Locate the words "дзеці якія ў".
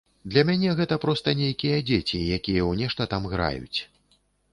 1.89-2.81